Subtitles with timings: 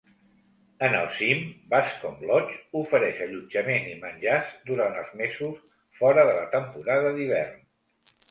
[0.85, 1.41] En el cim,
[1.73, 5.59] Bascom Lodge ofereix allotjament i menjars durant els mesos
[5.99, 7.61] fora de la temporada d'hivern.